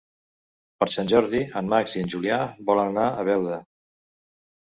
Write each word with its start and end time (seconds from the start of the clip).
Per 0.83 0.87
Sant 0.93 1.09
Jordi 1.11 1.41
en 1.59 1.67
Max 1.73 1.93
i 2.01 2.05
na 2.05 2.11
Júlia 2.13 2.39
volen 2.71 2.89
anar 2.93 3.05
a 3.19 3.27
Beuda. 3.27 3.59